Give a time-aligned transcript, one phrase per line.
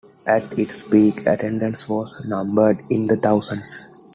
[0.25, 3.83] At its peak, attendance was numbered in the thousands.